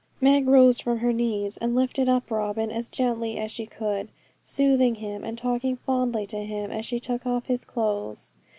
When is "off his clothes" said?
7.27-8.33